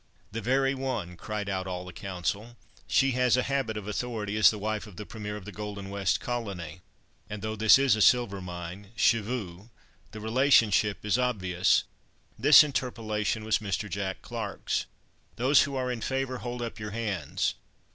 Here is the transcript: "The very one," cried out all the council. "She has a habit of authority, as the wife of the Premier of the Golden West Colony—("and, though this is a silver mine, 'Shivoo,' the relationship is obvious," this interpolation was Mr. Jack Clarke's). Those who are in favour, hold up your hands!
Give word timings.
"The 0.31 0.41
very 0.41 0.73
one," 0.73 1.15
cried 1.15 1.47
out 1.47 1.67
all 1.67 1.85
the 1.85 1.93
council. 1.93 2.57
"She 2.87 3.11
has 3.11 3.37
a 3.37 3.43
habit 3.43 3.77
of 3.77 3.87
authority, 3.87 4.35
as 4.35 4.49
the 4.49 4.57
wife 4.57 4.87
of 4.87 4.95
the 4.95 5.05
Premier 5.05 5.37
of 5.37 5.45
the 5.45 5.51
Golden 5.51 5.91
West 5.91 6.19
Colony—("and, 6.19 7.43
though 7.43 7.55
this 7.55 7.77
is 7.77 7.95
a 7.95 8.01
silver 8.01 8.41
mine, 8.41 8.93
'Shivoo,' 8.95 9.67
the 10.09 10.19
relationship 10.19 11.05
is 11.05 11.19
obvious," 11.19 11.83
this 12.39 12.63
interpolation 12.63 13.43
was 13.45 13.59
Mr. 13.59 13.87
Jack 13.87 14.23
Clarke's). 14.23 14.87
Those 15.35 15.61
who 15.61 15.75
are 15.75 15.91
in 15.91 16.01
favour, 16.01 16.39
hold 16.39 16.63
up 16.63 16.79
your 16.79 16.89
hands! 16.97 17.53